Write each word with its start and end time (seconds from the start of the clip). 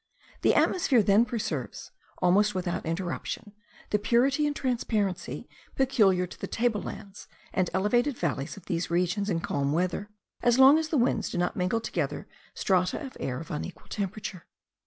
The 0.41 0.55
atmosphere 0.55 1.03
then 1.03 1.25
preserves, 1.25 1.91
almost 2.23 2.55
without 2.55 2.87
interruption, 2.87 3.53
the 3.91 3.99
purity 3.99 4.47
and 4.47 4.55
transparency 4.55 5.47
peculiar 5.75 6.25
to 6.25 6.39
the 6.41 6.47
table 6.47 6.81
lands 6.81 7.27
and 7.53 7.69
elevated 7.71 8.17
valleys 8.17 8.57
of 8.57 8.65
these 8.65 8.89
regions 8.89 9.29
in 9.29 9.41
calm 9.41 9.73
weather, 9.73 10.09
as 10.41 10.57
long 10.57 10.79
as 10.79 10.87
the 10.87 10.97
winds 10.97 11.29
do 11.29 11.37
not 11.37 11.55
mingle 11.55 11.81
together 11.81 12.27
strata 12.55 12.99
of 13.05 13.15
air 13.19 13.39
of 13.39 13.51
unequal 13.51 13.89
temperature. 13.89 14.47